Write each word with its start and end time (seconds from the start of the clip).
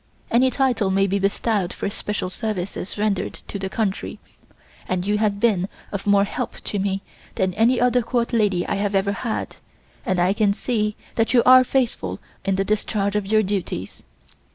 Any 0.31 0.49
title 0.49 0.89
may 0.89 1.05
be 1.05 1.19
bestowed 1.19 1.71
for 1.73 1.87
special 1.91 2.31
services 2.31 2.97
rendered 2.97 3.33
to 3.47 3.59
the 3.59 3.69
country 3.69 4.17
and 4.87 5.05
you 5.05 5.19
have 5.19 5.39
been 5.39 5.69
of 5.91 6.07
more 6.07 6.23
help 6.23 6.59
to 6.63 6.79
me 6.79 7.03
than 7.35 7.53
any 7.53 7.79
other 7.79 8.01
Court 8.01 8.33
lady 8.33 8.65
I 8.65 8.77
have 8.77 8.95
ever 8.95 9.11
had, 9.11 9.57
and 10.03 10.19
I 10.19 10.33
can 10.33 10.53
see 10.53 10.95
that 11.13 11.35
you 11.35 11.43
are 11.45 11.63
faithful 11.63 12.19
in 12.43 12.55
the 12.55 12.65
discharge 12.65 13.15
of 13.15 13.27
your 13.27 13.43
duties. 13.43 14.01